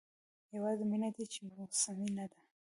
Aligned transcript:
یوازې 0.55 0.83
مینه 0.89 1.09
ده 1.15 1.23
چې 1.31 1.39
موسمي 1.55 2.09
نه 2.17 2.25
ده. 2.31 2.39